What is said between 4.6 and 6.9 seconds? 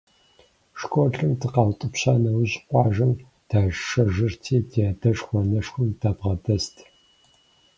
ди адэшхуэ-анэшхуэм дабгъэдэст.